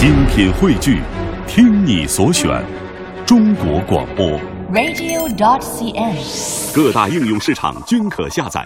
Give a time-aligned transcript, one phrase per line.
[0.00, 1.02] 精品汇聚，
[1.46, 2.64] 听你所选，
[3.26, 4.26] 中国广播。
[4.72, 6.74] radio.dot.cn，。
[6.74, 8.64] 各大应用市场均可下载。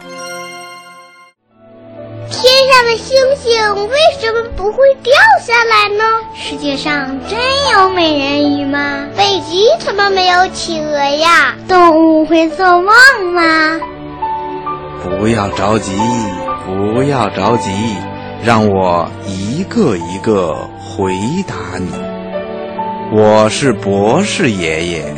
[2.30, 3.52] 天上的星星
[3.88, 5.12] 为什么不会掉
[5.42, 6.04] 下来呢？
[6.36, 7.36] 世界上真
[7.72, 9.08] 有美人鱼吗？
[9.16, 11.56] 北极怎么没有企鹅呀？
[11.66, 12.94] 动物会做梦
[13.34, 13.80] 吗？
[15.02, 15.96] 不要着急，
[16.64, 17.72] 不要着急，
[18.42, 21.14] 让我一个一个回
[21.46, 21.90] 答你。
[23.12, 25.14] 我是博士爷爷。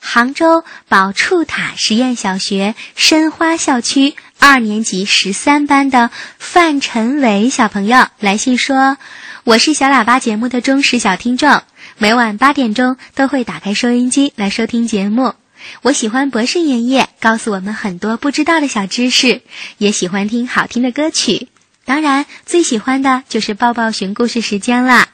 [0.00, 8.96] 杭州宝触塔实验小学申花校区二年级十三班的范晨伟小朋友来信说
[9.44, 11.60] ：“我是小喇叭节目的忠实小听众，
[11.98, 15.34] 每晚八点钟都会打开收音机来收听节目。
[15.82, 19.42] 我喜欢博士爷爷告诉我们很多不知道的小知识，
[19.78, 21.48] 也喜欢听好听的歌曲。
[21.84, 25.08] 当然，最喜欢的就是抱抱熊故事时间啦。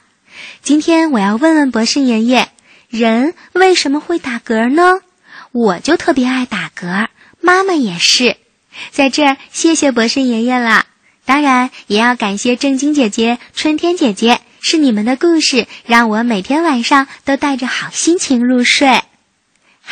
[0.61, 2.49] 今天我要问问博士爷爷。”
[2.93, 4.99] 人为什么会打嗝呢？
[5.51, 7.07] 我就特别爱打嗝，
[7.41, 8.37] 妈妈也是。
[8.91, 10.85] 在这儿，谢谢博士爷爷了。
[11.25, 19.01] 当然，也要感谢正晶姐姐、春天姐姐，是你们的故事让我每天晚上都带着好心情入睡。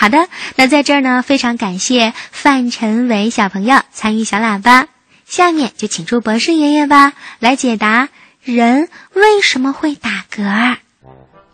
[0.01, 0.17] 好的，
[0.55, 4.87] 那在这儿呢，非常感谢范晨伟小朋友参与小喇叭。
[5.27, 8.09] 下面就请出博士爷爷吧，来解答
[8.41, 10.77] 人为什么会打嗝。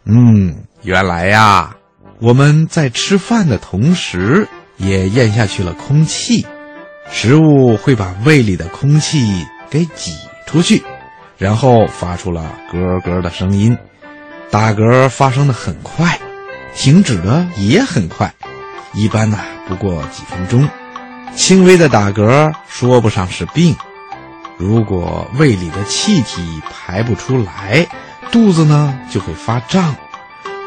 [0.05, 0.63] 嗯。
[0.81, 1.75] 原来呀，
[2.21, 6.47] 我们在吃饭的同时也咽下去了空气，
[7.11, 10.13] 食物会把胃里的空气给挤
[10.45, 10.81] 出去，
[11.37, 13.77] 然后发出了咯咯的声音。
[14.49, 16.17] 打嗝发生的很快，
[16.77, 18.31] 停止的也很快，
[18.93, 20.69] 一般呢不过几分钟。
[21.35, 23.75] 轻微的打嗝说不上是病，
[24.57, 27.87] 如果胃里的气体排不出来，
[28.31, 29.95] 肚子呢就会发胀。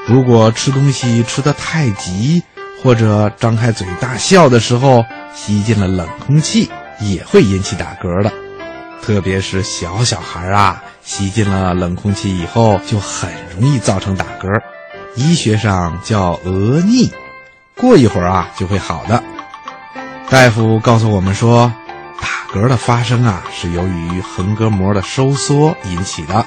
[0.09, 2.43] 如果吃东西吃得太急，
[2.83, 6.69] 或者张开嘴大笑的时候吸进了冷空气，
[7.01, 8.33] 也会引起打嗝的。
[9.01, 14.49] 特别是小小孩啊，吸进了冷空气以后，就很容易造成打嗝，
[15.15, 17.11] 医学上叫额逆。
[17.77, 19.23] 过一会儿啊，就会好的。
[20.29, 21.73] 大夫告诉我们说，
[22.21, 26.47] 打嗝的发生啊，是由于横膈膜的收缩引起的。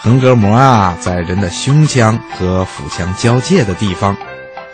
[0.00, 4.16] 横膈膜啊，在人的胸腔和腹腔交界的地方。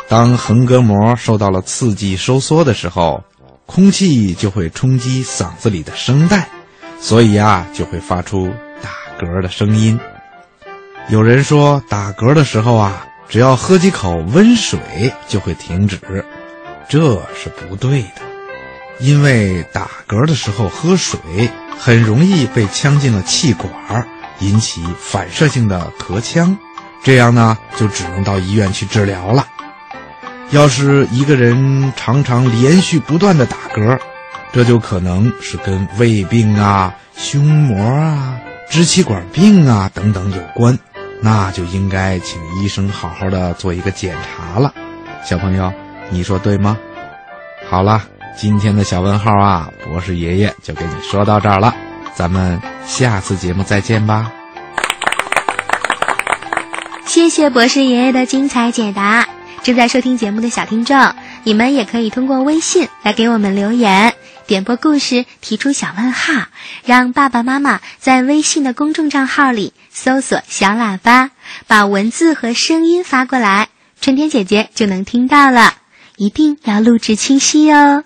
[0.09, 3.23] 当横膈膜受到了刺激收缩的时候，
[3.65, 6.47] 空气就会冲击嗓子里的声带，
[7.01, 8.53] 所以啊，就会发出
[8.83, 9.99] 打嗝的声音。
[11.09, 14.79] 有人说，打嗝的时候啊，只要喝几口温水
[15.27, 15.99] 就会停止，
[16.89, 18.23] 这是不对的，
[19.01, 21.19] 因为打嗝的时候喝水
[21.79, 23.73] 很容易被呛进了气管。
[24.41, 26.59] 引起反射性的咳腔，
[27.05, 29.47] 这样呢就只能到医院去治疗了。
[30.51, 33.97] 要是一个人常常连续不断的打嗝，
[34.53, 38.37] 这就可能是跟胃病啊、胸膜啊、
[38.69, 40.77] 支气管病啊等等有关，
[41.25, 44.75] 那就应该请医生好好的做一个检查了。
[45.25, 45.73] 小朋友，
[46.11, 46.77] 你说对吗？
[47.67, 48.03] 好了，
[48.37, 51.75] 今天的小问号啊，博士爷爷就给你说到这儿了。
[52.15, 54.31] 咱们下次节目再见吧。
[57.07, 59.27] 谢谢博士爷爷的精彩解答。
[59.63, 64.13] 正在收听节目的小听众，你们也可以通过微信来给我们留言，
[64.47, 66.47] 点播故事，提出小问号，
[66.85, 71.31] 让爸爸妈妈在微信的公众账号里搜索“小喇叭”，
[71.67, 73.69] 把文字和声音发过来，
[74.01, 75.75] 春天姐姐就能听到了。
[76.17, 78.05] 一定要录制清晰哦。